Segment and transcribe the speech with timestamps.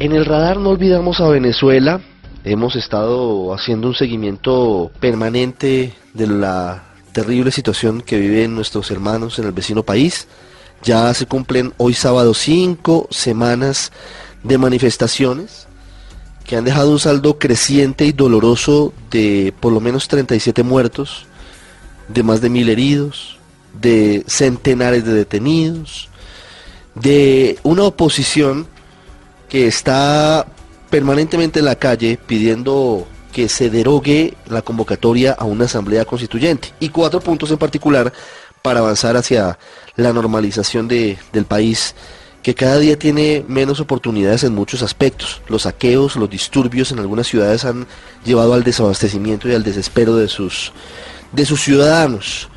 [0.00, 2.00] En el radar no olvidamos a Venezuela.
[2.44, 9.46] Hemos estado haciendo un seguimiento permanente de la terrible situación que viven nuestros hermanos en
[9.46, 10.28] el vecino país.
[10.84, 13.90] Ya se cumplen hoy sábado cinco semanas
[14.44, 15.66] de manifestaciones
[16.44, 21.26] que han dejado un saldo creciente y doloroso de por lo menos 37 muertos,
[22.06, 23.36] de más de mil heridos,
[23.80, 26.08] de centenares de detenidos,
[26.94, 28.68] de una oposición
[29.48, 30.46] que está
[30.90, 36.88] permanentemente en la calle pidiendo que se derogue la convocatoria a una asamblea constituyente y
[36.88, 38.12] cuatro puntos en particular
[38.62, 39.58] para avanzar hacia
[39.96, 41.94] la normalización de, del país
[42.42, 45.42] que cada día tiene menos oportunidades en muchos aspectos.
[45.48, 47.86] Los saqueos, los disturbios en algunas ciudades han
[48.24, 50.72] llevado al desabastecimiento y al desespero de sus,
[51.32, 52.48] de sus ciudadanos.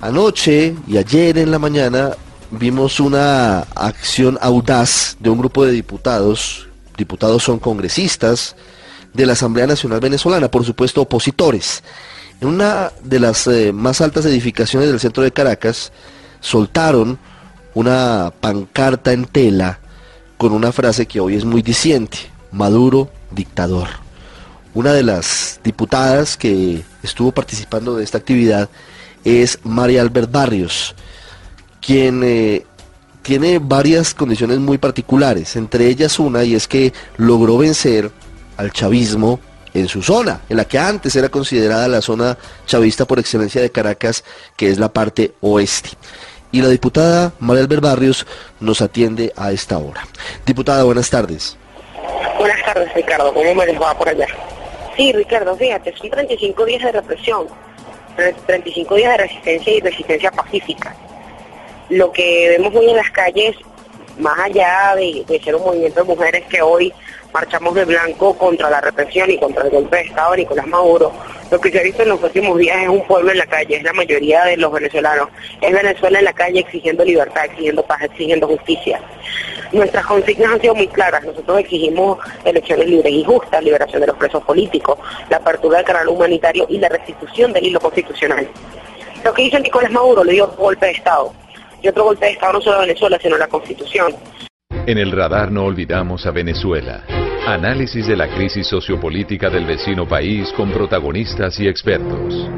[0.00, 2.10] Anoche y ayer en la mañana
[2.50, 8.56] vimos una acción audaz de un grupo de diputados, diputados son congresistas
[9.14, 11.82] de la Asamblea Nacional Venezolana, por supuesto opositores.
[12.40, 15.92] En una de las eh, más altas edificaciones del centro de Caracas
[16.40, 17.18] soltaron
[17.74, 19.78] una pancarta en tela
[20.36, 22.18] con una frase que hoy es muy diciente,
[22.50, 23.88] Maduro dictador.
[24.72, 28.68] Una de las diputadas que estuvo participando de esta actividad
[29.24, 30.94] es María Albert Barrios,
[31.80, 32.64] quien eh,
[33.22, 38.10] tiene varias condiciones muy particulares, entre ellas una y es que logró vencer
[38.56, 39.40] al chavismo
[39.72, 43.70] en su zona, en la que antes era considerada la zona chavista por excelencia de
[43.70, 44.24] Caracas,
[44.56, 45.90] que es la parte oeste.
[46.52, 48.26] Y la diputada María Albert Barrios
[48.58, 50.04] nos atiende a esta hora.
[50.44, 51.56] Diputada, buenas tardes.
[52.38, 53.32] Buenas tardes, Ricardo.
[53.32, 54.26] ¿Cómo me les va por allá?
[54.96, 57.46] Sí, Ricardo, fíjate, son 35 días de represión,
[58.46, 60.96] 35 días de resistencia y resistencia pacífica
[61.90, 63.56] lo que vemos hoy en las calles,
[64.18, 66.92] más allá de, ser un movimiento de mujeres que hoy
[67.32, 71.12] marchamos de blanco contra la represión y contra el golpe de Estado de Nicolás Maduro,
[71.50, 73.76] lo que se ha visto en los últimos días es un pueblo en la calle,
[73.76, 75.28] es la mayoría de los venezolanos,
[75.60, 79.00] es Venezuela en la calle exigiendo libertad, exigiendo paz, exigiendo justicia.
[79.72, 84.16] Nuestras consignas han sido muy claras, nosotros exigimos elecciones libres y justas, liberación de los
[84.16, 84.98] presos políticos,
[85.28, 88.48] la apertura del canal humanitario y la restitución del hilo constitucional.
[89.24, 91.32] Lo que dice Nicolás Maduro le dio golpe de Estado
[91.82, 94.14] y otro golpe de Estado no solo a Venezuela, sino a la Constitución.
[94.86, 97.04] En el radar no olvidamos a Venezuela.
[97.46, 102.48] Análisis de la crisis sociopolítica del vecino país con protagonistas y expertos.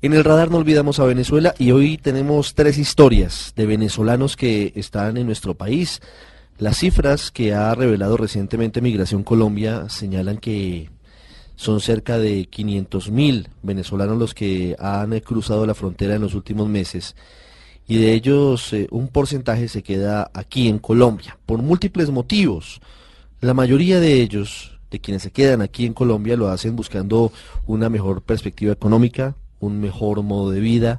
[0.00, 4.72] En el radar no olvidamos a Venezuela y hoy tenemos tres historias de venezolanos que
[4.74, 6.00] están en nuestro país.
[6.58, 10.90] Las cifras que ha revelado recientemente Migración Colombia señalan que
[11.62, 16.68] son cerca de 500.000 venezolanos los que han eh, cruzado la frontera en los últimos
[16.68, 17.14] meses
[17.86, 22.80] y de ellos eh, un porcentaje se queda aquí en Colombia por múltiples motivos.
[23.40, 27.32] La mayoría de ellos, de quienes se quedan aquí en Colombia, lo hacen buscando
[27.66, 30.98] una mejor perspectiva económica, un mejor modo de vida,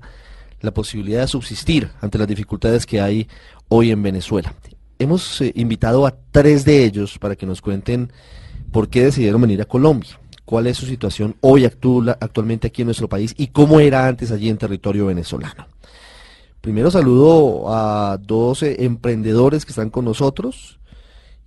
[0.61, 3.27] la posibilidad de subsistir ante las dificultades que hay
[3.67, 4.53] hoy en Venezuela.
[4.97, 8.13] Hemos eh, invitado a tres de ellos para que nos cuenten
[8.71, 13.07] por qué decidieron venir a Colombia cuál es su situación hoy actualmente aquí en nuestro
[13.07, 15.67] país y cómo era antes allí en territorio venezolano.
[16.61, 20.79] Primero saludo a dos emprendedores que están con nosotros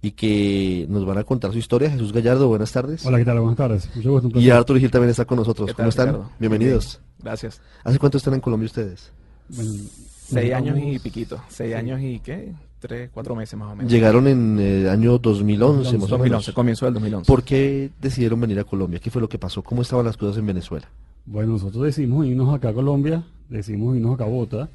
[0.02, 1.90] y que nos van a contar su historia.
[1.90, 3.04] Jesús Gallardo, buenas tardes.
[3.06, 3.40] Hola, ¿qué tal?
[3.40, 3.88] Buenas tardes.
[4.34, 5.72] y Arturo Gil también está con nosotros.
[5.74, 6.28] ¿Cómo están?
[6.38, 7.00] Bienvenidos.
[7.22, 7.60] Gracias.
[7.82, 9.10] ¿Hace cuánto están en Colombia ustedes?
[9.50, 11.40] seis años y piquito.
[11.48, 12.52] Seis años y qué?
[12.78, 13.90] Tres, cuatro meses más o menos.
[13.90, 16.50] Llegaron en el año 2011, más o menos.
[16.52, 17.26] comienzo del 2011.
[17.26, 19.00] ¿Por qué decidieron venir a Colombia?
[19.00, 19.62] ¿Qué fue lo que pasó?
[19.62, 20.88] ¿Cómo estaban las cosas en Venezuela?
[21.26, 24.68] Bueno, nosotros decidimos irnos acá a Colombia, decidimos irnos acá a Bogotá,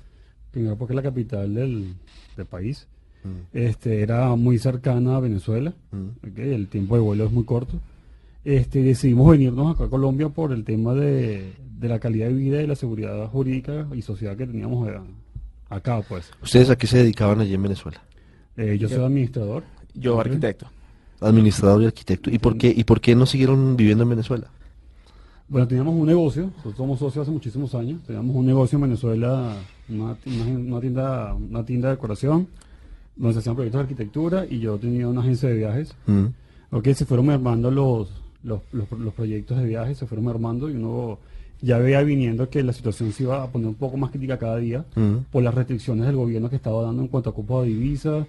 [0.51, 1.95] primero porque es la capital del,
[2.49, 2.87] país.
[3.23, 3.57] Mm.
[3.57, 6.39] Este, era muy cercana a Venezuela, mm.
[6.39, 7.79] el tiempo de vuelo es muy corto.
[8.43, 12.61] Este, decidimos venirnos acá a Colombia por el tema de, de la calidad de vida
[12.61, 14.87] y la seguridad jurídica y sociedad que teníamos
[15.71, 16.29] Acá, pues.
[16.43, 18.01] ¿Ustedes a qué se dedicaban allí en Venezuela?
[18.57, 19.63] Eh, yo, soy administrador.
[19.93, 20.67] Yo arquitecto.
[21.21, 22.29] Administrador y arquitecto.
[22.29, 24.47] ¿Y por qué, y por qué no siguieron viviendo en Venezuela?
[25.47, 29.55] Bueno, teníamos un negocio, nosotros somos socios hace muchísimos años, teníamos un negocio en Venezuela,
[29.87, 32.47] una, una tienda, una tienda de decoración,
[33.15, 35.95] donde se hacían proyectos de arquitectura y yo tenía una agencia de viajes.
[36.05, 36.25] Mm.
[36.71, 38.09] Ok, se fueron mermando los,
[38.43, 41.19] los, los, los proyectos de viajes, se fueron mermando y uno
[41.61, 44.57] ya veía viniendo que la situación se iba a poner un poco más crítica cada
[44.57, 45.17] día Mm.
[45.31, 48.25] por las restricciones del gobierno que estaba dando en cuanto a cupo de divisas,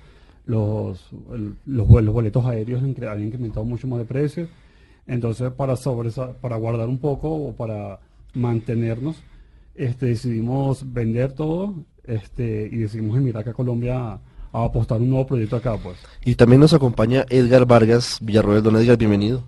[0.46, 1.00] los,
[1.32, 4.48] el- los, boletos aéreos habían incrementado mucho más de precio.
[5.06, 7.98] Entonces, para, sobre, para guardar un poco o para
[8.34, 9.16] mantenernos,
[9.74, 11.74] este, decidimos vender todo
[12.04, 14.20] este, y decidimos emigrar acá a Colombia a,
[14.52, 15.76] a apostar un nuevo proyecto acá.
[15.82, 15.96] pues.
[16.24, 18.62] Y también nos acompaña Edgar Vargas Villarroel.
[18.62, 19.44] Don Edgar, bienvenido.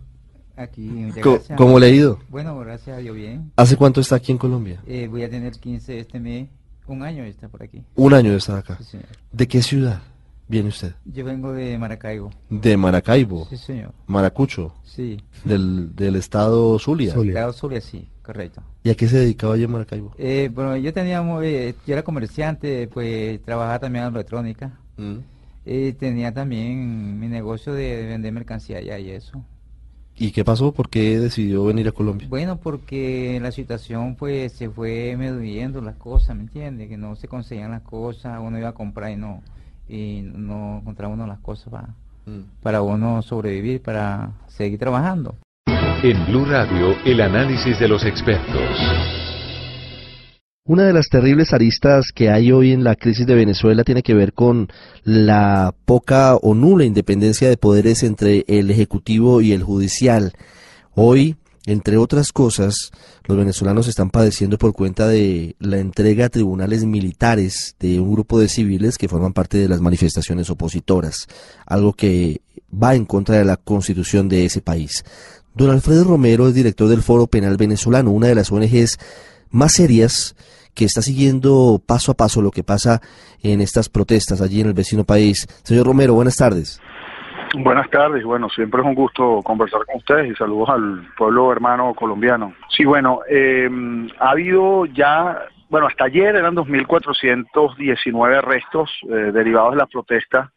[0.56, 1.56] Aquí, gracias.
[1.56, 2.18] ¿Cómo le ha ido?
[2.28, 3.50] Bueno, gracias a Dios bien.
[3.56, 4.80] ¿Hace cuánto está aquí en Colombia?
[4.86, 6.48] Eh, voy a tener 15 este mes,
[6.86, 7.82] un año está por aquí.
[7.96, 8.76] Un año de estar acá.
[8.78, 9.06] Sí, señor.
[9.32, 10.00] ¿De qué ciudad
[10.46, 10.92] viene usted?
[11.06, 12.30] Yo vengo de Maracaibo.
[12.50, 13.92] De Maracaibo, Sí, señor.
[14.06, 15.16] Maracucho, Sí.
[15.44, 17.12] del, del estado Zulia.
[17.14, 17.32] Zulia.
[17.32, 18.62] Estado Zulia, sí, correcto.
[18.84, 20.12] ¿Y a qué se dedicaba allá en Maracaibo?
[20.18, 24.78] Eh, bueno, yo tenía, muy- eh, yo era comerciante, pues trabajaba también en electrónica.
[24.98, 25.16] Mm.
[25.66, 29.42] Eh, tenía también mi negocio de, de vender mercancía allá y eso.
[30.16, 30.72] ¿Y qué pasó?
[30.72, 32.28] ¿Por qué decidió venir a Colombia?
[32.28, 36.88] Bueno, porque la situación pues se fue medio las cosas, ¿me entiendes?
[36.88, 39.42] Que no se conseguían las cosas, uno iba a comprar y no
[39.88, 41.88] y no encontraba uno las cosas para,
[42.26, 42.62] Mm.
[42.62, 45.36] para uno sobrevivir, para seguir trabajando.
[46.02, 49.23] En Blue Radio, el análisis de los expertos.
[50.66, 54.14] Una de las terribles aristas que hay hoy en la crisis de Venezuela tiene que
[54.14, 54.68] ver con
[55.02, 60.32] la poca o nula independencia de poderes entre el Ejecutivo y el Judicial.
[60.94, 62.92] Hoy, entre otras cosas,
[63.26, 68.40] los venezolanos están padeciendo por cuenta de la entrega a tribunales militares de un grupo
[68.40, 71.26] de civiles que forman parte de las manifestaciones opositoras,
[71.66, 72.40] algo que
[72.72, 75.04] va en contra de la constitución de ese país.
[75.54, 78.98] Don Alfredo Romero es director del Foro Penal Venezolano, una de las ONGs
[79.54, 80.34] más serias
[80.74, 83.00] que está siguiendo paso a paso lo que pasa
[83.42, 85.46] en estas protestas allí en el vecino país.
[85.62, 86.80] Señor Romero, buenas tardes.
[87.56, 91.94] Buenas tardes, bueno, siempre es un gusto conversar con ustedes y saludos al pueblo hermano
[91.94, 92.52] colombiano.
[92.68, 93.70] Sí, bueno, eh,
[94.18, 95.40] ha habido ya,
[95.70, 100.50] bueno, hasta ayer eran 2.419 arrestos eh, derivados de las protestas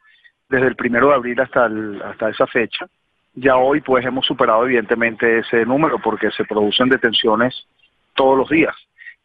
[0.49, 1.69] desde el primero de abril hasta,
[2.09, 2.87] hasta esa fecha.
[3.35, 7.67] Ya hoy pues hemos superado evidentemente ese número porque se producen detenciones
[8.15, 8.75] todos los días.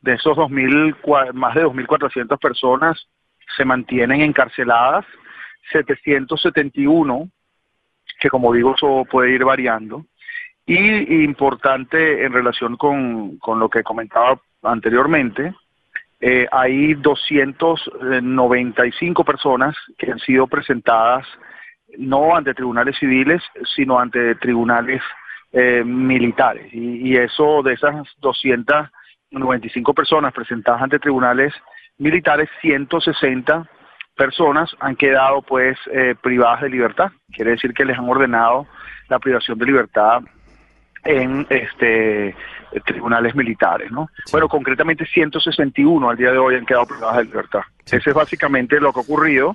[0.03, 3.09] De esos 2000, cua- más de 2.400 personas
[3.57, 5.07] se mantienen encarceladas,
[5.73, 7.29] 771
[8.19, 10.05] que como digo eso puede ir variando.
[10.65, 15.53] Y, importante en relación con, con lo que comentaba anteriormente,
[16.21, 21.27] eh, hay 295 personas que han sido presentadas
[21.99, 23.43] no ante tribunales civiles,
[23.75, 25.03] sino ante tribunales
[25.53, 26.73] eh, militares.
[26.73, 28.07] Y, y eso de esas
[29.33, 31.53] 295 personas presentadas ante tribunales
[31.99, 33.69] militares, 160
[34.17, 37.11] personas han quedado pues eh, privadas de libertad.
[37.33, 38.67] Quiere decir que les han ordenado
[39.09, 40.23] la privación de libertad
[41.05, 42.35] en este
[42.87, 44.09] tribunales militares, ¿no?
[44.31, 47.61] Bueno, concretamente 161 al día de hoy han quedado privadas de libertad.
[47.85, 49.55] Ese es básicamente lo que ha ocurrido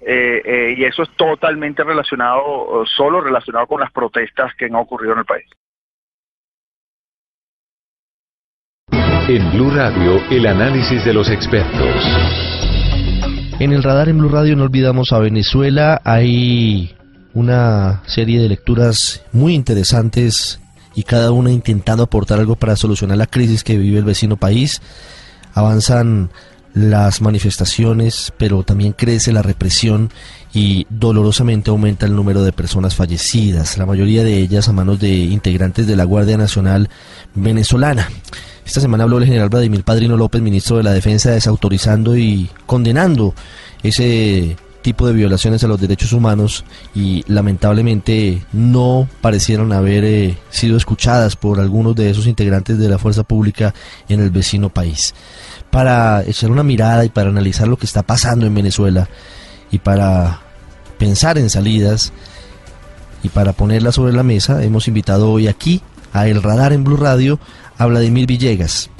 [0.00, 5.12] eh, eh, y eso es totalmente relacionado, solo relacionado con las protestas que han ocurrido
[5.12, 5.46] en el país.
[9.28, 11.96] En Blue Radio, el análisis de los expertos.
[13.58, 16.00] En el radar en Blue Radio no olvidamos a Venezuela.
[16.04, 16.94] Hay
[17.34, 20.60] una serie de lecturas muy interesantes
[20.94, 24.80] y cada una intentando aportar algo para solucionar la crisis que vive el vecino país.
[25.54, 26.30] Avanzan
[26.72, 30.10] las manifestaciones, pero también crece la represión
[30.54, 35.08] y dolorosamente aumenta el número de personas fallecidas, la mayoría de ellas a manos de
[35.08, 36.90] integrantes de la Guardia Nacional
[37.34, 38.08] venezolana.
[38.66, 43.32] Esta semana habló el general Vladimir Padrino López, ministro de la Defensa, desautorizando y condenando
[43.84, 50.76] ese tipo de violaciones a los derechos humanos y lamentablemente no parecieron haber eh, sido
[50.76, 53.72] escuchadas por algunos de esos integrantes de la fuerza pública
[54.08, 55.14] en el vecino país.
[55.70, 59.08] Para echar una mirada y para analizar lo que está pasando en Venezuela
[59.70, 60.40] y para
[60.98, 62.12] pensar en salidas
[63.22, 65.82] y para ponerla sobre la mesa, hemos invitado hoy aquí
[66.12, 67.38] a El Radar en Blue Radio
[67.78, 68.90] a Vladimir Villegas,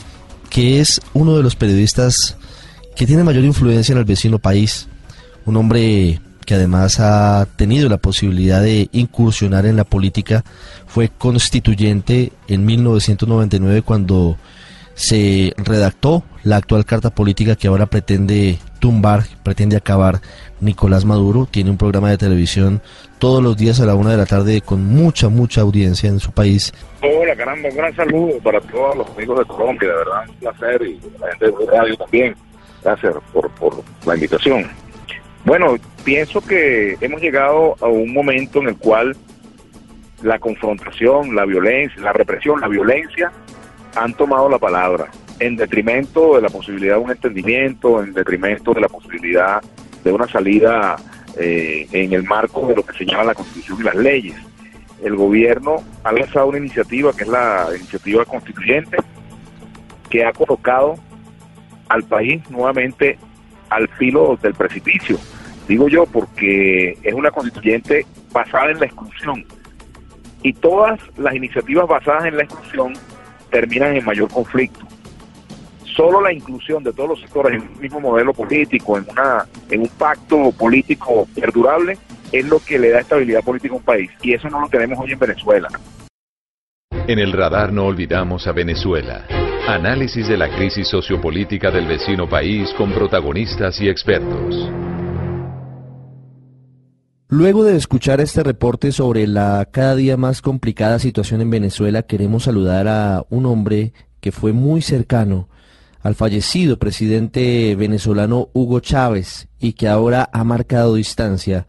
[0.51, 2.37] que es uno de los periodistas
[2.95, 4.89] que tiene mayor influencia en el vecino país,
[5.45, 10.45] un hombre que además ha tenido la posibilidad de incursionar en la política,
[10.87, 14.39] fue constituyente en 1999 cuando
[14.97, 20.21] se redactó la actual carta política que ahora pretende tumbar, pretende acabar
[20.61, 21.47] Nicolás Maduro.
[21.51, 22.81] Tiene un programa de televisión
[23.19, 26.33] todos los días a la una de la tarde con mucha, mucha audiencia en su
[26.33, 26.73] país.
[27.03, 30.83] Hola, caramba, un gran saludo para todos los amigos de Colombia, de verdad, un placer
[30.83, 32.35] y la gente de radio también.
[32.83, 34.67] Gracias por, por la invitación.
[35.45, 39.15] Bueno, pienso que hemos llegado a un momento en el cual
[40.23, 43.31] la confrontación, la violencia, la represión, la violencia
[43.97, 45.09] han tomado la palabra
[45.41, 49.63] en detrimento de la posibilidad de un entendimiento, en detrimento de la posibilidad
[50.05, 50.97] de una salida
[51.37, 54.37] eh, en el marco de lo que señala la Constitución y las leyes.
[55.03, 58.97] El gobierno ha lanzado una iniciativa que es la iniciativa constituyente
[60.09, 60.95] que ha colocado
[61.89, 63.19] al país nuevamente
[63.69, 65.19] al filo del precipicio.
[65.69, 69.45] Digo yo porque es una constituyente basada en la exclusión
[70.43, 72.95] y todas las iniciativas basadas en la exclusión
[73.61, 74.81] terminan en mayor conflicto.
[75.97, 79.81] Solo la inclusión de todos los sectores en un mismo modelo político, en, una, en
[79.81, 81.97] un pacto político perdurable,
[82.31, 84.11] es lo que le da estabilidad política a un país.
[84.21, 85.69] Y eso no lo tenemos hoy en Venezuela.
[87.09, 89.25] En el radar no olvidamos a Venezuela.
[89.67, 94.71] Análisis de la crisis sociopolítica del vecino país con protagonistas y expertos.
[97.29, 102.45] Luego de escuchar este reporte sobre la cada día más complicada situación en Venezuela, queremos
[102.45, 105.49] saludar a un hombre que fue muy cercano
[106.03, 111.67] al fallecido presidente venezolano Hugo Chávez y que ahora ha marcado distancia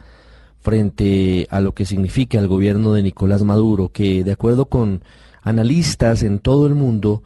[0.60, 5.02] frente a lo que significa el gobierno de Nicolás Maduro, que de acuerdo con
[5.42, 7.24] analistas en todo el mundo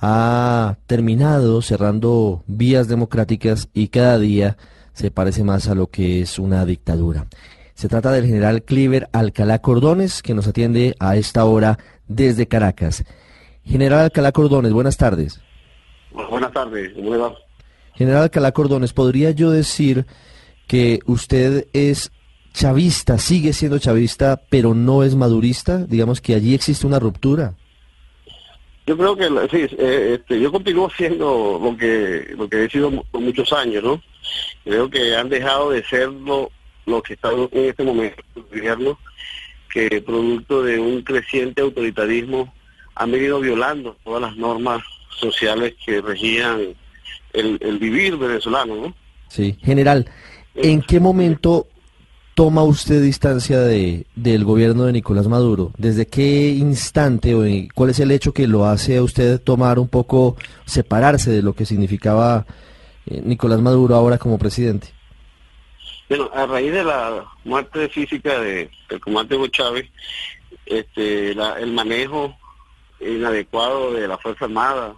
[0.00, 4.56] ha terminado cerrando vías democráticas y cada día
[4.94, 7.28] se parece más a lo que es una dictadura.
[7.78, 13.04] Se trata del general Cliver Alcalá Cordones, que nos atiende a esta hora desde Caracas.
[13.64, 15.40] General Alcalá Cordones, buenas tardes.
[16.10, 17.32] Buenas tardes, ¿cómo le va?
[17.94, 20.06] General Alcalá Cordones, ¿podría yo decir
[20.66, 22.10] que usted es
[22.52, 25.78] chavista, sigue siendo chavista, pero no es madurista?
[25.78, 27.54] Digamos que allí existe una ruptura.
[28.88, 32.90] Yo creo que sí, eh, este, yo continúo siendo lo que lo que he sido
[33.04, 34.02] por muchos años, ¿no?
[34.64, 36.50] Creo que han dejado de serlo
[36.88, 38.98] lo que está en este momento el gobierno,
[39.70, 42.52] que producto de un creciente autoritarismo
[42.94, 46.74] han venido violando todas las normas sociales que regían
[47.32, 48.94] el, el vivir venezolano, ¿no?
[49.28, 50.06] Sí, general,
[50.54, 51.66] ¿en qué momento
[52.38, 55.72] toma usted distancia de, del gobierno de Nicolás Maduro?
[55.76, 57.42] ¿Desde qué instante o
[57.74, 61.52] cuál es el hecho que lo hace a usted tomar un poco, separarse de lo
[61.52, 62.46] que significaba
[63.06, 64.97] eh, Nicolás Maduro ahora como presidente?
[66.08, 69.90] Bueno, a raíz de la muerte física de, del comandante Hugo Chávez,
[70.64, 72.34] este, el manejo
[72.98, 74.94] inadecuado de la Fuerza Armada,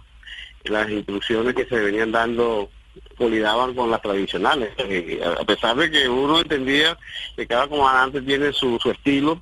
[0.63, 2.69] las instrucciones que se venían dando
[3.17, 4.71] colidaban con las tradicionales.
[4.77, 6.97] Eh, a pesar de que uno entendía
[7.35, 9.41] que cada comandante tiene su, su estilo,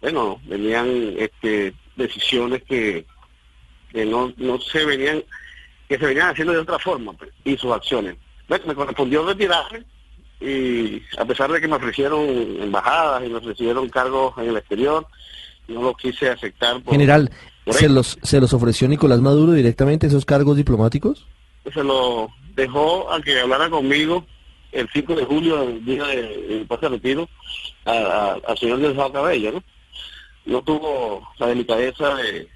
[0.00, 3.04] bueno, venían este, decisiones que,
[3.92, 5.24] que no, no se venían,
[5.88, 8.16] que se venían haciendo de otra forma, pues, y sus acciones.
[8.46, 9.84] Bueno, me correspondió retirarme
[10.40, 12.26] y a pesar de que me ofrecieron
[12.60, 15.06] embajadas y me ofrecieron cargos en el exterior,
[15.68, 16.82] no lo quise aceptar.
[16.88, 17.30] General,
[17.66, 21.26] ¿se los, ¿se los ofreció Nicolás Maduro directamente esos cargos diplomáticos?
[21.72, 24.24] Se lo dejó a que hablara conmigo
[24.72, 27.28] el 5 de julio, el día de, pase de retiro,
[27.84, 29.62] al señor Delgado Cabello, ¿no?
[30.46, 32.48] No tuvo la delicadeza de,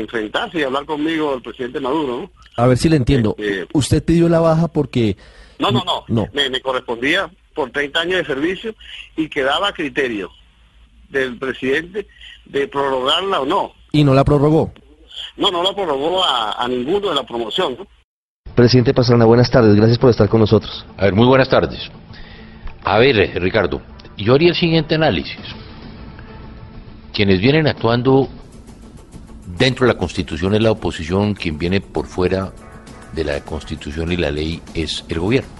[0.00, 2.30] enfrentarse y hablar conmigo el presidente Maduro, ¿no?
[2.56, 3.34] A ver si le entiendo.
[3.38, 5.16] Este, Usted pidió la baja porque
[5.58, 6.28] no, no, no.
[6.32, 8.74] Me, correspondía por 30 años de servicio
[9.16, 10.30] y quedaba a criterio
[11.08, 12.06] del presidente
[12.46, 13.72] de prorrogarla o no.
[13.92, 14.72] ¿Y no la prorrogó?
[15.36, 17.76] No, no la prorrogó a, ninguno de la promoción.
[18.54, 19.74] Presidente Pastrana, buenas tardes.
[19.74, 20.84] Gracias por estar con nosotros.
[20.96, 21.90] A ver, muy buenas tardes.
[22.84, 23.80] A ver, eh, Ricardo,
[24.16, 25.40] yo haría el siguiente análisis.
[27.12, 28.28] Quienes vienen actuando
[29.46, 32.52] dentro de la Constitución es la oposición, quien viene por fuera
[33.14, 35.50] de la Constitución y la ley es el gobierno.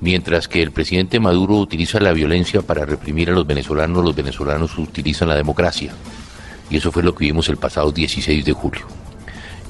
[0.00, 4.76] Mientras que el presidente Maduro utiliza la violencia para reprimir a los venezolanos, los venezolanos
[4.76, 5.92] utilizan la democracia.
[6.68, 8.82] Y eso fue lo que vimos el pasado 16 de julio.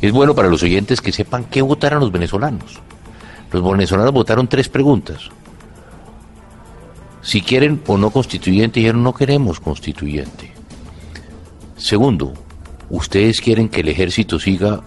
[0.00, 2.80] Es bueno para los oyentes que sepan qué votaron los venezolanos.
[3.52, 5.28] Los venezolanos votaron tres preguntas.
[7.20, 10.52] Si quieren o no constituyente, dijeron no queremos constituyente.
[11.76, 12.32] Segundo,
[12.88, 14.80] ustedes quieren que el ejército siga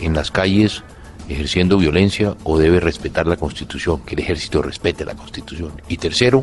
[0.00, 0.82] en las calles
[1.28, 5.72] ejerciendo violencia o debe respetar la Constitución, que el ejército respete la Constitución.
[5.88, 6.42] Y tercero,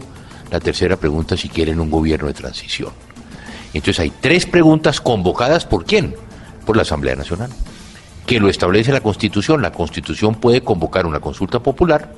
[0.52, 2.92] la tercera pregunta, si quieren un gobierno de transición.
[3.74, 6.16] Entonces hay tres preguntas convocadas por quién?
[6.66, 7.50] Por la Asamblea Nacional.
[8.26, 9.62] que lo establece la Constitución.
[9.62, 12.14] La Constitución puede convocar una consulta popular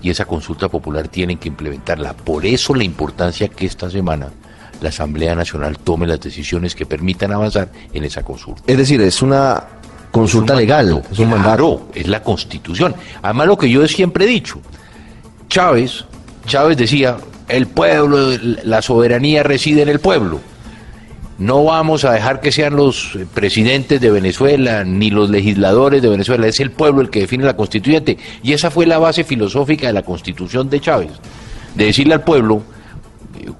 [0.00, 2.14] y esa consulta popular tienen que implementarla.
[2.14, 4.28] Por eso la importancia que esta semana
[4.80, 8.62] la Asamblea Nacional tome las decisiones que permitan avanzar en esa consulta.
[8.66, 9.64] Es decir, es una
[10.10, 11.88] consulta legal, es un mandato.
[11.94, 12.94] es la Constitución.
[13.22, 14.60] Además, lo que yo siempre he dicho,
[15.48, 16.04] Chávez,
[16.46, 17.16] Chávez decía,
[17.48, 18.30] el pueblo,
[18.64, 20.40] la soberanía reside en el pueblo.
[21.38, 26.48] No vamos a dejar que sean los presidentes de Venezuela ni los legisladores de Venezuela,
[26.48, 28.18] es el pueblo el que define la constituyente.
[28.42, 31.12] Y esa fue la base filosófica de la constitución de Chávez,
[31.76, 32.62] de decirle al pueblo,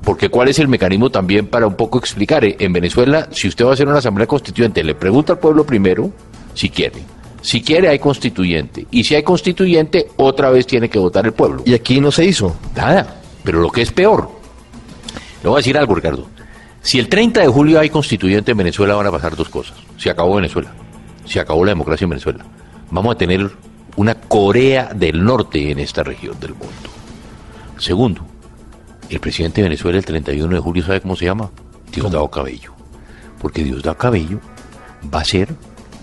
[0.02, 3.70] porque cuál es el mecanismo también para un poco explicar, en Venezuela, si usted va
[3.70, 6.12] a hacer una asamblea constituyente, le pregunta al pueblo primero
[6.58, 7.04] si quiere.
[7.40, 8.88] Si quiere hay constituyente.
[8.90, 11.62] Y si hay constituyente, otra vez tiene que votar el pueblo.
[11.64, 12.56] Y aquí no se hizo.
[12.74, 13.20] Nada.
[13.44, 14.28] Pero lo que es peor,
[15.40, 16.26] le voy a decir algo, Ricardo.
[16.82, 19.76] Si el 30 de julio hay constituyente en Venezuela, van a pasar dos cosas.
[19.96, 20.72] Se acabó Venezuela.
[21.26, 22.44] Se acabó la democracia en Venezuela.
[22.90, 23.48] Vamos a tener
[23.94, 26.90] una Corea del Norte en esta región del mundo.
[27.76, 28.22] Segundo,
[29.08, 31.50] el presidente de Venezuela el 31 de julio, ¿sabe cómo se llama?
[31.92, 32.72] Diosdado Cabello.
[33.40, 34.40] Porque Diosdado Cabello
[35.14, 35.48] va a ser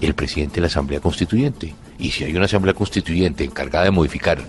[0.01, 1.73] el presidente de la Asamblea Constituyente.
[1.97, 4.39] Y si hay una Asamblea Constituyente encargada de modificar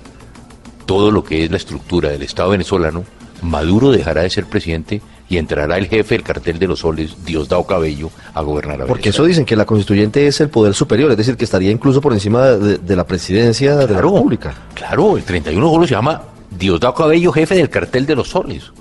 [0.86, 3.04] todo lo que es la estructura del Estado venezolano,
[3.42, 7.64] Maduro dejará de ser presidente y entrará el jefe del cartel de los soles, Diosdado
[7.64, 11.16] Cabello, a gobernar a Porque eso dicen que la constituyente es el poder superior, es
[11.16, 14.54] decir, que estaría incluso por encima de, la presidencia de la República.
[14.74, 18.72] Claro, el 31 de julio se llama Diosdado Cabello, jefe del cartel de los soles.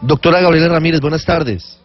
[0.00, 1.78] Doctora Gabriela Ramírez, buenas tardes.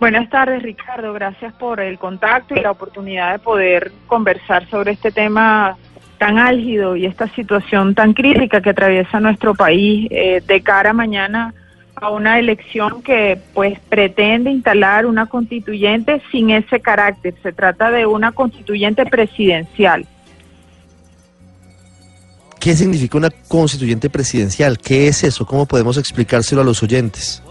[0.00, 1.12] Buenas tardes, Ricardo.
[1.12, 5.76] Gracias por el contacto y la oportunidad de poder conversar sobre este tema
[6.16, 11.52] tan álgido y esta situación tan crítica que atraviesa nuestro país eh, de cara mañana
[11.96, 17.34] a una elección que pues pretende instalar una constituyente sin ese carácter.
[17.42, 20.06] Se trata de una constituyente presidencial.
[22.58, 24.78] ¿Qué significa una constituyente presidencial?
[24.78, 25.44] ¿Qué es eso?
[25.44, 27.42] ¿Cómo podemos explicárselo a los oyentes?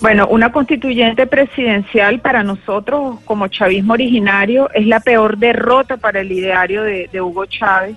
[0.00, 6.30] Bueno, una constituyente presidencial para nosotros como chavismo originario es la peor derrota para el
[6.30, 7.96] ideario de, Hugo Chávez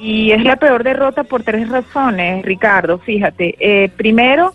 [0.00, 2.98] y es la peor derrota por tres razones, Ricardo.
[2.98, 4.54] Fíjate, eh, primero,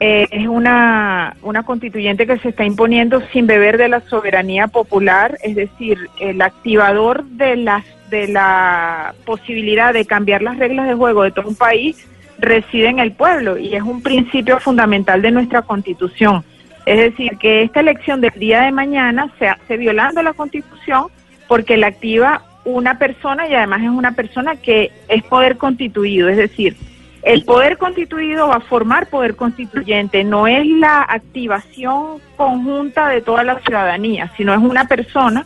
[0.00, 5.36] eh, es una, una constituyente que se está imponiendo sin beber de la soberanía popular,
[5.42, 11.24] es decir, el activador de, las, de la posibilidad de cambiar las reglas de juego
[11.24, 15.62] de todo un país reside en el pueblo y es un principio fundamental de nuestra
[15.62, 16.44] constitución.
[16.86, 21.06] Es decir, que esta elección del día de mañana se hace violando la constitución
[21.46, 26.36] porque la activa una persona y además es una persona que es poder constituido, es
[26.36, 26.76] decir,
[27.22, 33.42] el poder constituido va a formar poder constituyente, no es la activación conjunta de toda
[33.42, 35.44] la ciudadanía, sino es una persona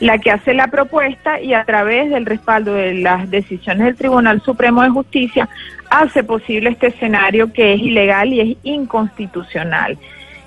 [0.00, 4.40] la que hace la propuesta y a través del respaldo de las decisiones del Tribunal
[4.42, 5.48] Supremo de Justicia
[5.90, 9.98] hace posible este escenario que es ilegal y es inconstitucional.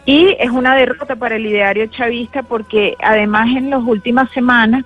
[0.06, 4.84] Y es una derrota para el ideario chavista porque además en las últimas semanas,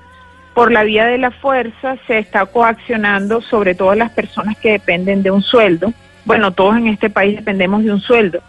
[0.54, 5.22] por la vía de la fuerza, se está coaccionando sobre todo las personas que dependen
[5.22, 5.94] de un sueldo.
[6.26, 8.42] Bueno, todos en este país dependemos de un sueldo,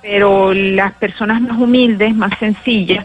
[0.00, 3.04] pero las personas más humildes, más sencillas,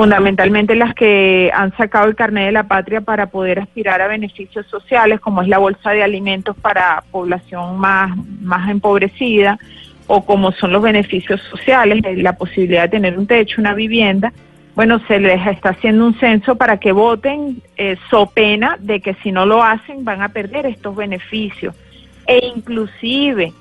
[0.00, 4.66] fundamentalmente las que han sacado el carnet de la patria para poder aspirar a beneficios
[4.68, 8.10] sociales, como es la bolsa de alimentos para población más,
[8.40, 9.58] más empobrecida,
[10.06, 14.32] o como son los beneficios sociales, eh, la posibilidad de tener un techo, una vivienda,
[14.74, 19.12] bueno, se les está haciendo un censo para que voten, eh, so pena de que
[19.22, 21.74] si no lo hacen van a perder estos beneficios.
[22.26, 23.52] E inclusive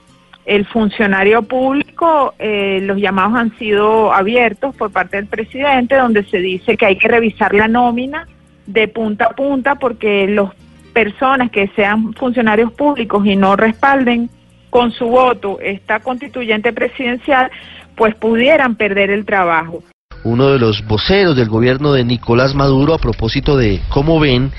[0.49, 6.39] el funcionario público, eh, los llamados han sido abiertos por parte del presidente, donde se
[6.39, 8.27] dice que hay que revisar la nómina
[8.65, 10.49] de punta a punta porque las
[10.91, 14.31] personas que sean funcionarios públicos y no respalden
[14.71, 17.51] con su voto esta constituyente presidencial,
[17.95, 19.83] pues pudieran perder el trabajo.
[20.23, 24.51] Uno de los voceros del gobierno de Nicolás Maduro a propósito de cómo ven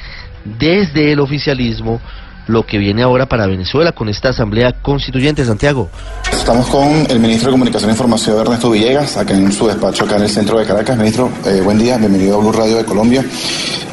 [0.44, 2.00] desde el oficialismo
[2.46, 5.88] lo que viene ahora para Venezuela con esta Asamblea Constituyente, Santiago.
[6.32, 10.16] Estamos con el ministro de Comunicación e Información, Ernesto Villegas, acá en su despacho, acá
[10.16, 10.96] en el centro de Caracas.
[10.96, 13.24] Ministro, eh, buen día, bienvenido a Blue Radio de Colombia.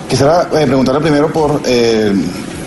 [0.10, 2.14] Quisiera eh, preguntarle primero por eh,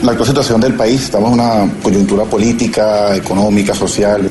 [0.02, 1.02] la actual situación del país.
[1.02, 4.30] Estamos en una coyuntura política, económica, social.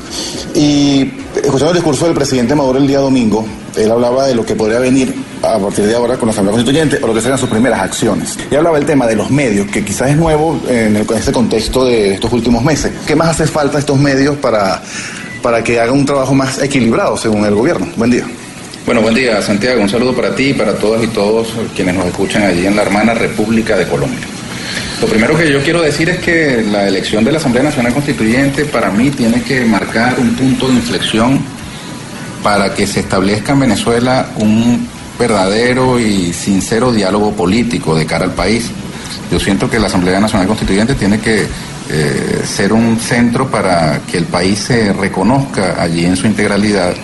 [0.54, 4.54] Y escuchando el discurso del presidente Maduro el día domingo, él hablaba de lo que
[4.54, 7.48] podría venir a partir de ahora con la Asamblea Constituyente o lo que sean sus
[7.48, 8.36] primeras acciones.
[8.50, 12.14] Y hablaba del tema de los medios, que quizás es nuevo en, este contexto de
[12.14, 12.92] estos últimos meses.
[13.06, 14.82] ¿Qué más hace falta estos medios para,
[15.42, 17.86] para que hagan un trabajo más equilibrado según el gobierno?
[17.96, 18.24] Buen día.
[18.86, 19.80] Bueno, buen día, Santiago.
[19.80, 22.82] Un saludo para ti y para todas y todos quienes nos escuchan allí en la
[22.82, 24.26] hermana República de Colombia.
[25.00, 28.66] Lo primero que yo quiero decir es que la elección de la Asamblea Nacional Constituyente
[28.66, 31.40] para mí tiene que marcar un punto de inflexión
[32.42, 34.86] para que se establezca en Venezuela un
[35.18, 38.70] verdadero y sincero diálogo político de cara al país.
[39.32, 41.46] Yo siento que la Asamblea Nacional Constituyente tiene que
[41.88, 46.94] eh, ser un centro para que el país se reconozca allí en su integralidad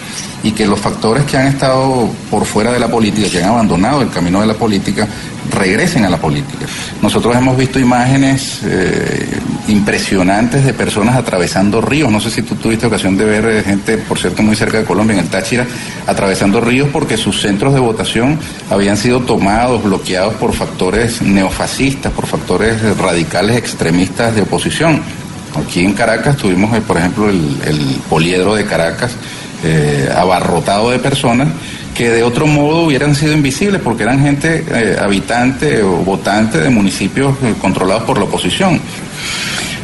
[0.43, 4.03] y que los factores que han estado por fuera de la política, que han abandonado
[4.03, 5.09] el camino de la política,
[5.53, 6.67] regresen a la política.
[7.03, 12.11] Nosotros hemos visto imágenes eh, impresionantes de personas atravesando ríos.
[12.11, 14.85] No sé si tú tuviste ocasión de ver eh, gente, por cierto, muy cerca de
[14.85, 15.67] Colombia, en el Táchira,
[16.07, 18.39] atravesando ríos porque sus centros de votación
[18.71, 25.01] habían sido tomados, bloqueados por factores neofascistas, por factores radicales extremistas de oposición.
[25.57, 29.13] Aquí en Caracas tuvimos, eh, por ejemplo, el, el poliedro de Caracas
[29.69, 31.49] eh, abarrotado de personas
[31.93, 36.71] que de otro modo hubieran sido invisibles porque eran gente eh, habitante o votante de
[36.71, 38.81] municipios eh, controlados por la oposición.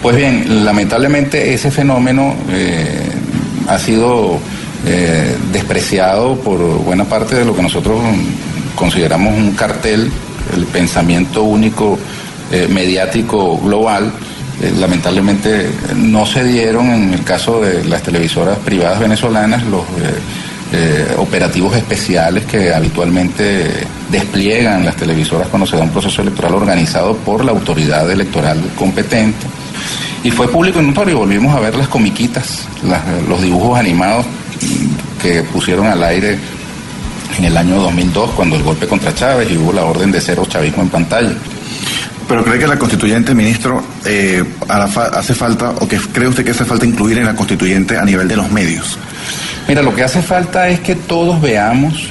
[0.01, 2.35] Pues bien, lamentablemente ese fenómeno
[3.69, 4.41] ha sido
[5.53, 8.01] despreciado por buena parte de lo que nosotros
[8.75, 10.11] consideramos un cartel,
[10.57, 11.97] el pensamiento único
[12.69, 14.13] mediático global.
[14.63, 20.15] Eh, lamentablemente no se dieron en el caso de las televisoras privadas venezolanas los eh,
[20.73, 23.67] eh, operativos especiales que habitualmente
[24.09, 29.47] despliegan las televisoras cuando se da un proceso electoral organizado por la autoridad electoral competente.
[30.23, 32.69] Y fue público y notorio, volvimos a ver las comiquitas,
[33.29, 34.25] los dibujos animados
[35.21, 36.39] que pusieron al aire
[37.37, 40.47] en el año 2002 cuando el golpe contra Chávez y hubo la orden de cero
[40.49, 41.35] chavismo en pantalla.
[42.29, 46.65] Pero cree que la constituyente, ministro, eh, hace falta, o que cree usted que hace
[46.65, 48.99] falta incluir en la constituyente a nivel de los medios.
[49.69, 52.09] Mira, lo que hace falta es que todos veamos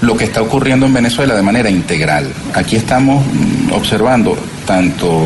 [0.00, 2.26] lo que está ocurriendo en Venezuela de manera integral.
[2.54, 5.22] Aquí estamos mm, observando tanto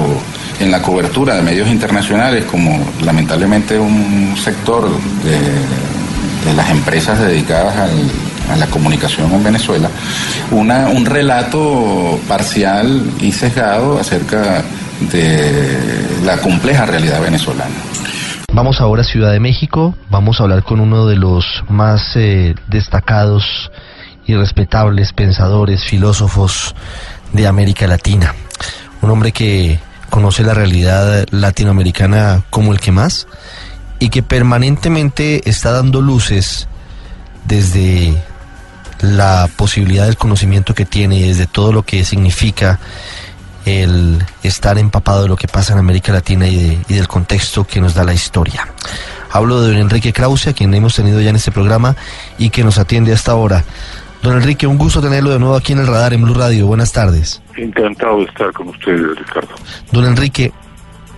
[0.60, 4.88] en la cobertura de medios internacionales como lamentablemente un sector
[5.24, 8.10] de, de las empresas dedicadas al-
[8.50, 9.90] a la comunicación en Venezuela,
[10.50, 14.62] una, un relato parcial y sesgado acerca
[15.12, 17.74] de la compleja realidad venezolana.
[18.52, 22.54] Vamos ahora a Ciudad de México, vamos a hablar con uno de los más eh,
[22.68, 23.70] destacados
[24.24, 26.74] y respetables pensadores, filósofos
[27.32, 28.34] de América Latina.
[29.02, 29.78] Un hombre que
[30.10, 33.26] conoce la realidad latinoamericana como el que más
[33.98, 36.68] y que permanentemente está dando luces
[37.44, 38.16] desde
[39.06, 42.78] la posibilidad del conocimiento que tiene y desde todo lo que significa
[43.64, 47.64] el estar empapado de lo que pasa en América Latina y, de- y del contexto
[47.66, 48.68] que nos da la historia.
[49.30, 51.96] Hablo de don Enrique Krause, a quien hemos tenido ya en este programa
[52.38, 53.64] y que nos atiende hasta ahora.
[54.22, 56.66] Don Enrique, un gusto tenerlo de nuevo aquí en el radar en Blue Radio.
[56.66, 57.42] Buenas tardes.
[57.56, 59.54] Encantado de estar con ustedes, Ricardo.
[59.92, 60.52] Don Enrique,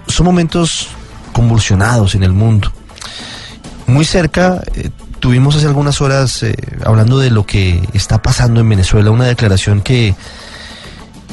[0.09, 0.89] son momentos
[1.33, 2.73] convulsionados en el mundo.
[3.87, 6.55] Muy cerca, eh, tuvimos hace algunas horas, eh,
[6.85, 10.15] hablando de lo que está pasando en Venezuela, una declaración que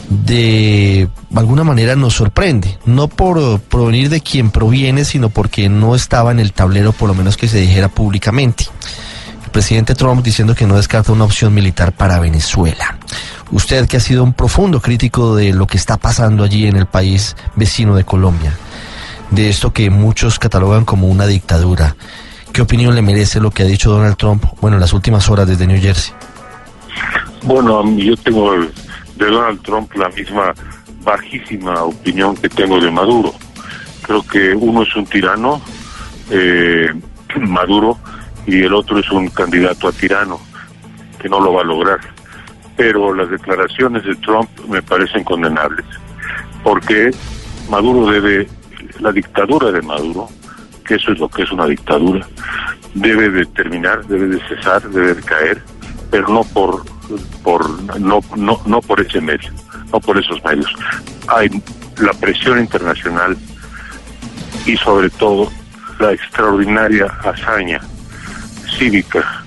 [0.09, 6.31] de alguna manera nos sorprende, no por provenir de quien proviene, sino porque no estaba
[6.31, 8.65] en el tablero, por lo menos que se dijera públicamente.
[9.43, 12.97] El presidente Trump diciendo que no descarta una opción militar para Venezuela.
[13.51, 16.87] Usted que ha sido un profundo crítico de lo que está pasando allí en el
[16.87, 18.53] país vecino de Colombia,
[19.31, 21.95] de esto que muchos catalogan como una dictadura,
[22.55, 25.45] ¿qué opinión le merece lo que ha dicho Donald Trump, bueno, en las últimas horas
[25.45, 26.15] desde New Jersey?
[27.43, 30.53] Bueno, yo tengo de Donald Trump la misma
[31.03, 33.33] bajísima opinión que tengo de Maduro.
[34.03, 35.61] Creo que uno es un tirano,
[36.31, 36.93] eh,
[37.41, 37.97] Maduro,
[38.47, 40.39] y el otro es un candidato a tirano,
[41.19, 41.99] que no lo va a lograr.
[42.77, 45.85] Pero las declaraciones de Trump me parecen condenables,
[46.63, 47.11] porque
[47.69, 48.47] Maduro debe,
[49.01, 50.29] la dictadura de Maduro,
[50.85, 52.25] que eso es lo que es una dictadura,
[52.93, 55.61] debe de terminar, debe de cesar, debe de caer,
[56.09, 56.85] pero no por
[57.43, 57.69] por
[57.99, 59.51] no no no por ese medio,
[59.91, 60.73] no por esos medios.
[61.27, 61.49] Hay
[61.97, 63.37] la presión internacional
[64.65, 65.51] y sobre todo
[65.99, 67.79] la extraordinaria hazaña
[68.77, 69.44] cívica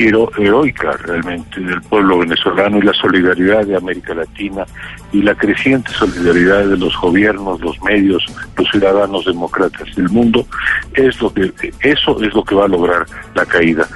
[0.00, 4.64] hero- heroica realmente del pueblo venezolano y la solidaridad de América Latina
[5.12, 8.24] y la creciente solidaridad de los gobiernos, los medios,
[8.56, 10.46] los ciudadanos demócratas del mundo
[10.94, 13.86] es lo que eso es lo que va a lograr la caída.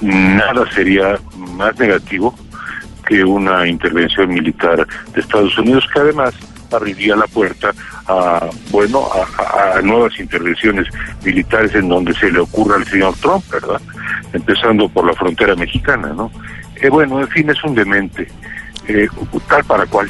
[0.00, 1.18] Nada sería
[1.56, 2.34] más negativo
[3.06, 6.34] que una intervención militar de Estados Unidos que además
[6.72, 7.72] abriría la puerta
[8.08, 10.88] a bueno a, nuevas intervenciones
[11.24, 13.80] militares en donde se le ocurra al señor Trump, ¿verdad?
[14.34, 16.30] Empezando por la frontera mexicana, ¿no?
[16.74, 18.28] que bueno, en fin, es un demente,
[18.88, 19.08] eh,
[19.48, 20.08] tal para cual.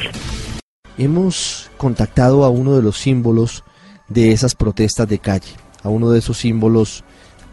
[0.97, 3.63] Hemos contactado a uno de los símbolos
[4.09, 7.03] de esas protestas de calle, a uno de esos símbolos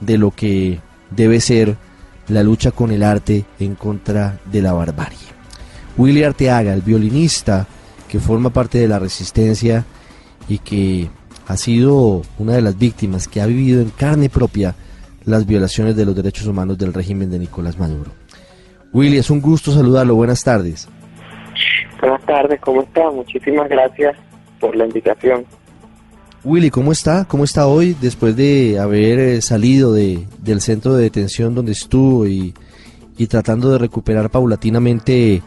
[0.01, 0.81] de lo que
[1.11, 1.77] debe ser
[2.29, 5.19] la lucha con el arte en contra de la barbarie.
[5.97, 7.67] Willy Arteaga, el violinista
[8.09, 9.85] que forma parte de la resistencia
[10.49, 11.11] y que
[11.47, 14.75] ha sido una de las víctimas que ha vivido en carne propia
[15.25, 18.11] las violaciones de los derechos humanos del régimen de Nicolás Maduro.
[18.93, 20.15] Willy, es un gusto saludarlo.
[20.15, 20.89] Buenas tardes.
[22.01, 23.11] Buenas tardes, ¿cómo está?
[23.11, 24.17] Muchísimas gracias
[24.61, 25.45] por la invitación.
[26.45, 27.25] Willy, ¿cómo está?
[27.27, 32.27] ¿Cómo está hoy después de haber eh, salido de, del centro de detención donde estuvo
[32.27, 32.53] y,
[33.17, 35.43] y tratando de recuperar paulatinamente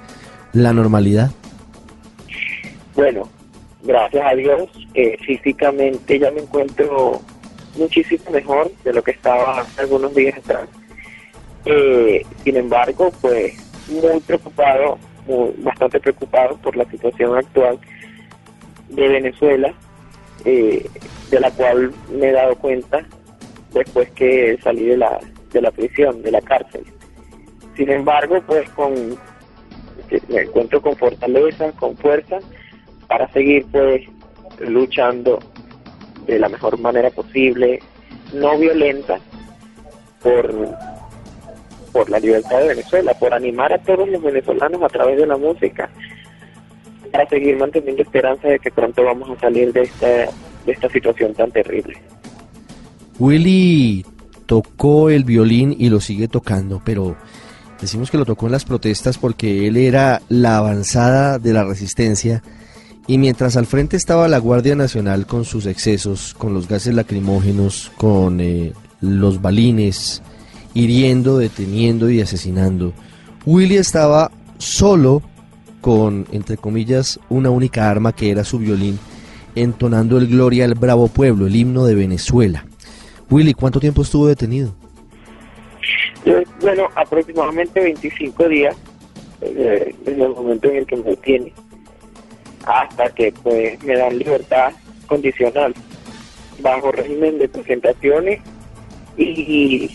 [0.54, 1.32] la normalidad?
[2.96, 3.28] Bueno,
[3.84, 7.22] gracias a Dios, eh, físicamente ya me encuentro
[7.78, 10.70] muchísimo mejor de lo que estaba algunos días atrás.
[11.66, 13.54] Eh, sin embargo, pues
[13.90, 14.98] muy preocupado,
[15.58, 17.80] bastante preocupado por la situación actual
[18.90, 19.74] de Venezuela,
[20.46, 20.88] eh,
[21.30, 23.06] de la cual me he dado cuenta
[23.74, 25.20] después que salí de la,
[25.52, 26.86] de la prisión, de la cárcel.
[27.76, 29.18] Sin embargo, pues con
[30.30, 32.40] me encuentro con fortaleza, con fuerza
[33.08, 34.04] para seguir pues
[34.60, 35.40] luchando
[36.26, 37.80] de la mejor manera posible,
[38.34, 39.20] no violenta,
[40.22, 40.76] por,
[41.92, 45.38] por la libertad de Venezuela, por animar a todos los venezolanos a través de la
[45.38, 45.90] música,
[47.12, 51.34] para seguir manteniendo esperanza de que pronto vamos a salir de esta, de esta situación
[51.34, 51.96] tan terrible.
[53.20, 54.06] Willy
[54.46, 57.16] tocó el violín y lo sigue tocando, pero
[57.80, 62.42] decimos que lo tocó en las protestas porque él era la avanzada de la resistencia
[63.08, 67.92] y mientras al frente estaba la Guardia Nacional con sus excesos, con los gases lacrimógenos,
[67.98, 70.24] con eh, los balines,
[70.74, 72.94] hiriendo, deteniendo y asesinando,
[73.46, 75.22] Willy estaba solo
[75.82, 78.98] con, entre comillas, una única arma que era su violín,
[79.54, 82.66] entonando el Gloria al Bravo Pueblo, el himno de Venezuela.
[83.30, 84.74] Willy, ¿cuánto tiempo estuvo detenido?
[86.60, 88.76] Bueno, aproximadamente 25 días
[89.42, 91.54] eh, desde el momento en el que me detiene
[92.66, 94.72] hasta que pues me dan libertad
[95.08, 95.74] condicional
[96.62, 98.42] bajo régimen de presentaciones
[99.18, 99.90] y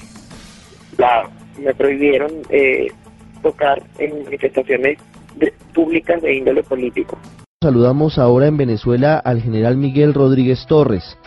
[0.97, 1.29] la,
[1.59, 2.89] me prohibieron eh,
[3.43, 4.99] tocar en manifestaciones
[5.75, 7.19] públicas de índole político.
[7.63, 11.19] Saludamos ahora en Venezuela al general Miguel Rodríguez Torres,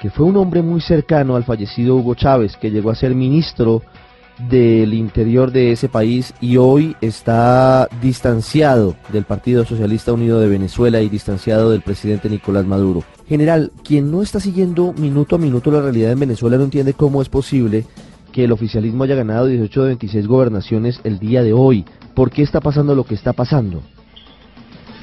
[0.00, 3.82] que fue un hombre muy cercano al fallecido Hugo Chávez, que llegó a ser ministro
[4.38, 11.00] del interior de ese país y hoy está distanciado del Partido Socialista Unido de Venezuela
[11.00, 13.02] y distanciado del presidente Nicolás Maduro.
[13.28, 17.20] General, quien no está siguiendo minuto a minuto la realidad en Venezuela no entiende cómo
[17.20, 17.84] es posible
[18.32, 21.84] que el oficialismo haya ganado 18 de 26 gobernaciones el día de hoy.
[22.14, 23.82] ¿Por qué está pasando lo que está pasando?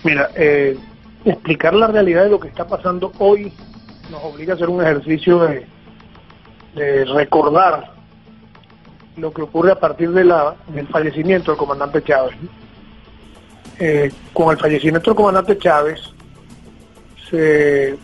[0.03, 0.77] Mira, eh,
[1.25, 3.51] explicar la realidad de lo que está pasando hoy
[4.11, 5.65] nos obliga a hacer un ejercicio de,
[6.75, 7.94] de recordar
[9.17, 10.33] lo que ocurre a partir del
[10.89, 12.35] fallecimiento del comandante Chávez.
[13.79, 15.99] Eh, con el fallecimiento del comandante Chávez
[17.29, 17.97] se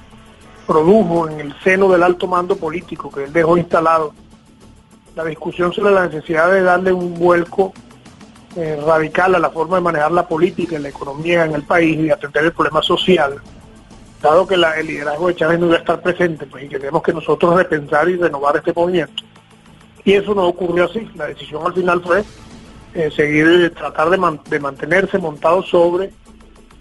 [0.67, 4.13] produjo en el seno del alto mando político que él dejó instalado
[5.15, 7.73] la discusión sobre la necesidad de darle un vuelco
[8.55, 11.97] eh, radical a la forma de manejar la política y la economía en el país
[11.99, 13.35] y atender el problema social,
[14.21, 17.13] dado que el liderazgo de Chávez no iba a estar presente, pues y tenemos que
[17.13, 19.23] nosotros repensar y renovar este movimiento
[20.03, 21.07] y eso no ocurrió así.
[21.15, 22.23] La decisión al final fue
[22.93, 26.11] eh, seguir, eh, tratar de, mantenerse montado sobre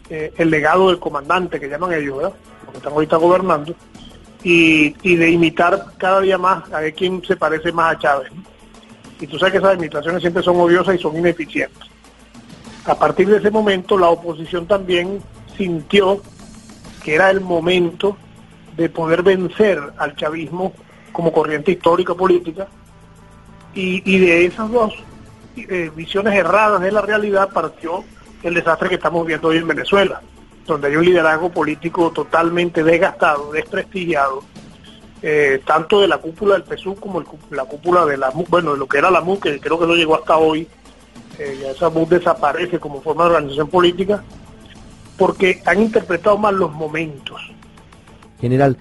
[0.08, 2.32] eh, el legado del comandante, que llaman ellos, ¿verdad?
[2.64, 3.74] Porque están ahorita gobernando,
[4.42, 8.32] y, de imitar cada día más a ver quién se parece más a Chávez.
[9.20, 11.88] Y tú sabes que esas imitaciones siempre son odiosas y son ineficientes.
[12.86, 15.20] A partir de ese momento, la oposición también
[15.56, 16.22] sintió
[17.04, 18.16] que era el momento
[18.76, 20.72] de poder vencer al chavismo
[21.12, 22.66] como corriente histórica política
[23.74, 24.94] y, de esas dos
[25.56, 28.04] eh, visiones erradas de la realidad partió
[28.42, 30.20] el desastre que estamos viendo hoy en Venezuela,
[30.66, 34.42] donde hay un liderazgo político totalmente desgastado, desprestigiado,
[35.22, 38.86] eh, tanto de la cúpula del PSUV como la cúpula de la bueno, de lo
[38.86, 40.66] que era la MU, que creo que no llegó hasta hoy,
[41.38, 44.24] eh, esa MU desaparece como forma de organización política,
[45.18, 47.40] porque han interpretado mal los momentos.
[48.40, 48.78] General,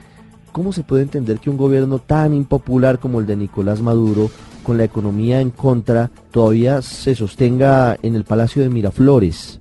[0.54, 4.32] ¿cómo se puede entender que un gobierno tan impopular como el de Nicolás Maduro
[4.64, 9.60] con la economía en contra, todavía se sostenga en el Palacio de Miraflores?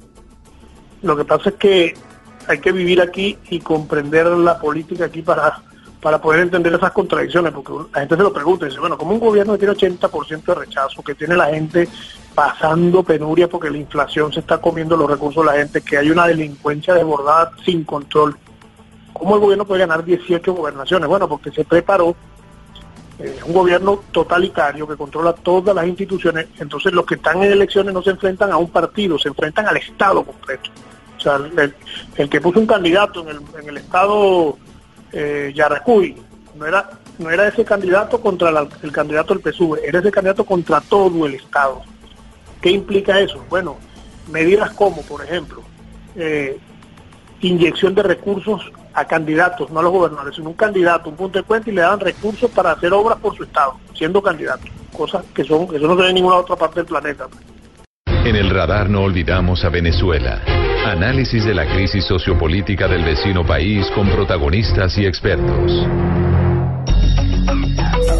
[1.02, 1.94] Lo que pasa es que
[2.48, 5.62] hay que vivir aquí y comprender la política aquí para
[6.00, 9.14] para poder entender esas contradicciones, porque la gente se lo pregunta y dice, bueno, como
[9.14, 11.88] un gobierno que tiene 80% de rechazo, que tiene la gente
[12.34, 16.10] pasando penuria porque la inflación se está comiendo los recursos de la gente, que hay
[16.10, 18.36] una delincuencia desbordada sin control,
[19.12, 21.08] ¿cómo el gobierno puede ganar 18 gobernaciones?
[21.08, 22.14] Bueno, porque se preparó
[23.18, 27.92] eh, un gobierno totalitario que controla todas las instituciones, entonces los que están en elecciones
[27.92, 30.70] no se enfrentan a un partido, se enfrentan al Estado completo.
[31.16, 31.36] O sea,
[32.16, 34.56] el, que puso un candidato en el, en el Estado
[35.12, 36.16] eh, Yaracuy,
[36.56, 38.50] no era, no era ese candidato contra
[38.82, 41.82] el candidato del PSUV, era ese candidato contra todo el Estado.
[42.60, 43.44] ¿Qué implica eso?
[43.48, 43.76] Bueno,
[44.30, 45.62] medidas como, por ejemplo,
[46.14, 46.58] eh,
[47.40, 51.44] inyección de recursos a candidatos, no a los gobernadores, sino un candidato, un punto de
[51.44, 54.64] cuenta y le dan recursos para hacer obras por su Estado, siendo candidato.
[54.96, 57.26] Cosas que son, que eso no se ve en ninguna otra parte del planeta.
[58.24, 60.42] En el radar no olvidamos a Venezuela.
[60.84, 65.86] Análisis de la crisis sociopolítica del vecino país con protagonistas y expertos.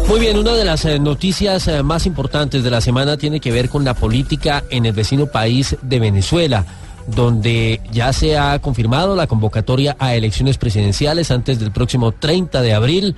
[0.07, 3.51] Muy bien, una de las eh, noticias eh, más importantes de la semana tiene que
[3.51, 6.65] ver con la política en el vecino país de Venezuela,
[7.15, 12.73] donde ya se ha confirmado la convocatoria a elecciones presidenciales antes del próximo 30 de
[12.73, 13.15] abril,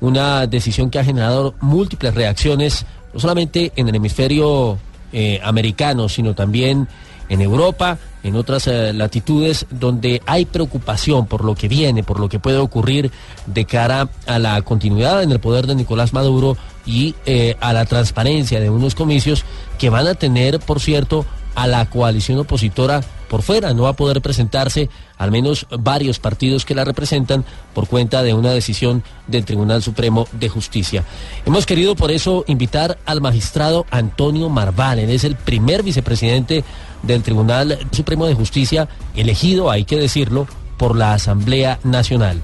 [0.00, 4.78] una decisión que ha generado múltiples reacciones, no solamente en el hemisferio
[5.12, 6.88] eh, americano, sino también
[7.28, 12.28] en Europa, en otras eh, latitudes donde hay preocupación por lo que viene, por lo
[12.28, 13.10] que puede ocurrir
[13.46, 17.86] de cara a la continuidad en el poder de Nicolás Maduro y eh, a la
[17.86, 19.44] transparencia de unos comicios
[19.78, 23.02] que van a tener, por cierto, a la coalición opositora
[23.34, 23.74] por fuera.
[23.74, 27.44] No va a poder presentarse al menos varios partidos que la representan
[27.74, 31.02] por cuenta de una decisión del Tribunal Supremo de Justicia.
[31.44, 35.00] Hemos querido por eso invitar al magistrado Antonio Marval.
[35.00, 36.62] Él es el primer vicepresidente
[37.02, 40.46] del Tribunal Supremo de Justicia, elegido, hay que decirlo,
[40.78, 42.40] por la Asamblea Nacional.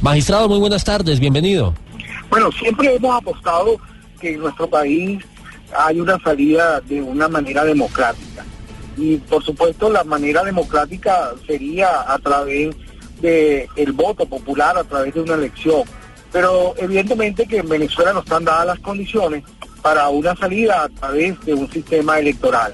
[0.00, 1.74] Magistrado, muy buenas tardes, bienvenido.
[2.30, 3.76] Bueno, siempre hemos apostado
[4.18, 5.22] que en nuestro país
[5.76, 8.46] hay una salida de una manera democrática.
[8.96, 12.74] Y por supuesto la manera democrática sería a través
[13.20, 15.82] del voto popular, a través de una elección.
[16.32, 19.44] Pero evidentemente que en Venezuela no están dadas las condiciones
[19.82, 22.72] para una salida a través de un sistema electoral.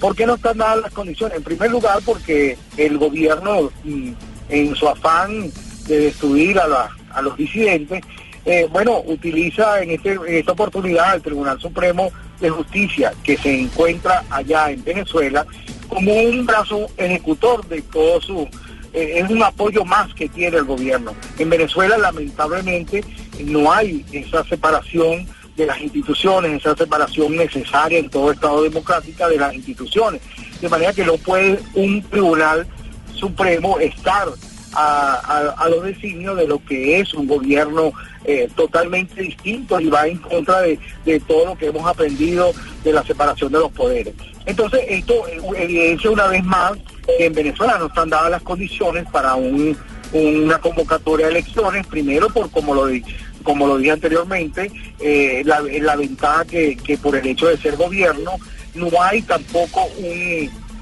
[0.00, 1.36] ¿Por qué no están dadas las condiciones?
[1.38, 4.10] En primer lugar porque el gobierno, mm,
[4.50, 5.50] en su afán
[5.86, 8.02] de destruir a, la- a los disidentes,
[8.46, 13.60] eh, bueno, utiliza en, este- en esta oportunidad al Tribunal Supremo de Justicia, que se
[13.60, 15.44] encuentra allá en Venezuela,
[15.88, 18.48] como un brazo ejecutor de todo su...
[18.92, 21.14] eh, es un apoyo más que tiene el gobierno.
[21.38, 23.04] En Venezuela, lamentablemente,
[23.44, 29.38] no hay esa separación de las instituciones, esa separación necesaria en todo Estado democrático de
[29.38, 30.20] las instituciones.
[30.60, 32.66] De manera que no puede un tribunal
[33.14, 34.28] supremo estar
[34.76, 37.92] a, los designios de lo que es un gobierno
[38.24, 40.78] eh, totalmente distinto y va en contra de,
[41.26, 42.52] todo lo que hemos aprendido
[42.84, 44.14] de la separación de los poderes.
[44.44, 46.72] Entonces, esto eh, evidencia una vez más
[47.06, 49.76] que en Venezuela no están dadas las condiciones para un-
[50.12, 53.02] una convocatoria de elecciones, primero por como lo di-
[53.42, 58.32] como lo dije anteriormente, eh, la, ventaja que, por el hecho de ser gobierno
[58.74, 59.86] no hay tampoco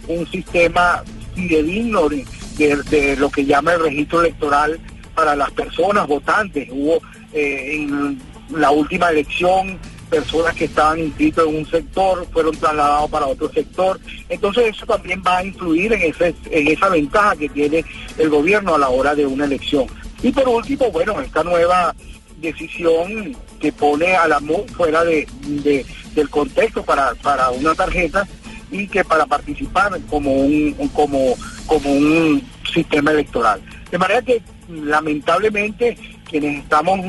[0.09, 1.03] un, sistema
[1.35, 2.25] fidedigno de,
[2.57, 4.79] de- lo que llama el registro electoral
[5.15, 6.69] para las personas votantes.
[6.71, 7.01] Hubo
[7.33, 9.79] eh, en la última elección
[10.11, 13.99] personas que estaban inscritos en un sector fueron trasladados para otro sector.
[14.29, 17.85] Entonces eso también va a influir en, ese, en esa ventaja que tiene
[18.19, 19.87] el gobierno a la hora de una elección.
[20.23, 21.95] Y por último, bueno, esta nueva
[22.41, 28.27] decisión que pone a la MU fuera de, de- del contexto para, para una tarjeta
[28.75, 33.61] y que para participar como un, como, como un sistema electoral.
[33.91, 35.97] De manera que lamentablemente
[36.29, 37.01] quienes estamos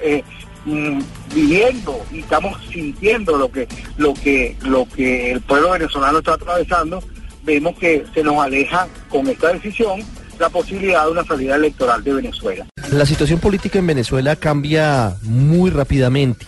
[0.00, 0.22] eh,
[0.66, 1.00] mm,
[1.34, 3.66] viviendo y estamos sintiendo lo que
[3.96, 7.02] lo que lo que el pueblo venezolano está atravesando,
[7.42, 10.02] vemos que se nos aleja con esta decisión
[10.38, 12.66] la posibilidad de una salida electoral de Venezuela.
[12.92, 16.46] La situación política en Venezuela cambia muy rápidamente.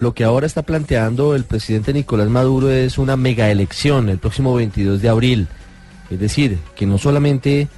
[0.00, 4.54] Lo que ahora está planteando el presidente Nicolás Maduro es una mega elección el próximo
[4.54, 5.48] 22 de abril.
[6.10, 7.68] Es decir, que no solamente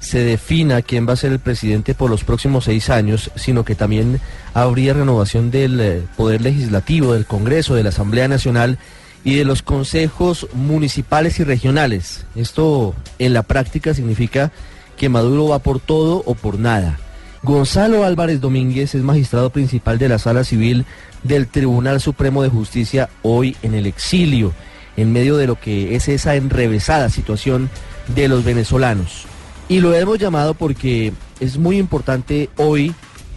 [0.00, 3.76] se defina quién va a ser el presidente por los próximos seis años, sino que
[3.76, 4.20] también
[4.54, 8.78] habría renovación del eh, Poder Legislativo, del Congreso, de la Asamblea Nacional
[9.22, 12.26] y de los consejos municipales y regionales.
[12.34, 14.50] Esto en la práctica significa
[14.96, 16.98] que Maduro va por todo o por nada.
[17.42, 20.84] Gonzalo Álvarez Domínguez es magistrado principal de la Sala Civil
[21.22, 24.52] del Tribunal Supremo de Justicia hoy en el exilio,
[24.96, 27.70] en medio de lo que es esa enrevesada situación
[28.14, 29.26] de los venezolanos.
[29.68, 32.94] Y lo hemos llamado porque es muy importante hoy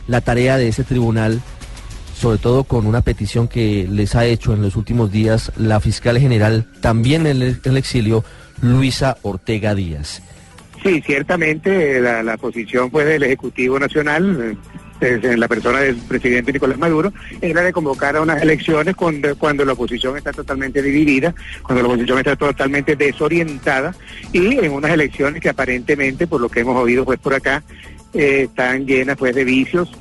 [0.08, 1.42] la tarea de ese tribunal,
[2.18, 6.20] sobre todo con una petición que les ha hecho en los últimos días la fiscal
[6.20, 8.24] general, también en el, exilio,
[8.62, 10.22] Luisa Ortega Díaz.
[10.84, 14.58] Sí, ciertamente eh, la, la posición pues del Ejecutivo Nacional, eh,
[15.02, 19.74] la persona del presidente Nicolás Maduro, era de convocar a unas elecciones cuando, cuando la
[19.74, 21.34] oposición está totalmente dividida,
[21.64, 23.96] cuando la oposición está totalmente desorientada
[24.32, 27.64] y en unas elecciones que aparentemente, por lo que hemos oído pues por acá,
[28.14, 29.92] eh, están llenas pues de vicios,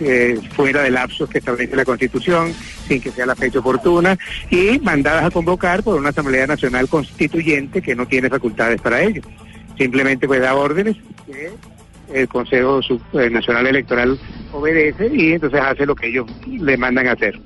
[0.00, 2.52] eh, fuera de lapsos que establece la Constitución,
[2.88, 4.18] sin que sea la fecha oportuna,
[4.50, 9.22] y mandadas a convocar por una Asamblea Nacional Constituyente que no tiene facultades para ello.
[9.78, 10.96] Simplemente pues da órdenes
[11.26, 11.50] que
[12.12, 12.80] el Consejo
[13.14, 14.18] eh, Nacional Electoral
[14.52, 17.38] obedece y entonces hace lo que ellos le mandan hacer.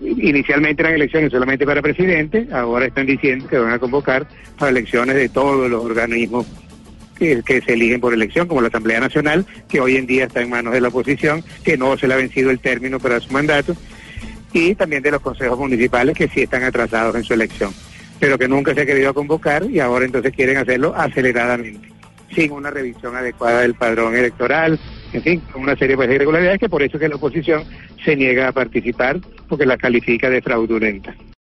[0.00, 4.28] Inicialmente eran elecciones solamente para presidente, ahora están diciendo que van a convocar
[4.58, 6.46] para elecciones de todos los organismos
[7.18, 10.50] que se eligen por elección, como la Asamblea Nacional, que hoy en día está en
[10.50, 13.74] manos de la oposición, que no se le ha vencido el término para su mandato,
[14.52, 17.72] y también de los consejos municipales que sí están atrasados en su elección,
[18.20, 21.88] pero que nunca se ha querido convocar y ahora entonces quieren hacerlo aceleradamente,
[22.34, 24.78] sin una revisión adecuada del padrón electoral,
[25.12, 27.64] en fin, una serie pues, de irregularidades que por eso es que la oposición
[28.04, 29.18] se niega a participar
[29.48, 31.14] porque la califica de fraudulenta.